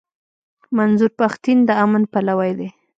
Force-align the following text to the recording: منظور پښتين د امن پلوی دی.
منظور 0.77 1.11
پښتين 1.19 1.57
د 1.67 1.69
امن 1.83 2.03
پلوی 2.13 2.51
دی. 2.59 2.69